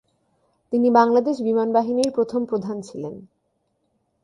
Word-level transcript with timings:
তিনি 0.73 0.87
বাংলাদেশ 0.89 1.35
বিমান 1.41 1.69
বাহিনীর 1.71 2.09
প্রথম 2.11 2.41
প্রধান 2.45 2.77
ছিলেন। 2.81 3.13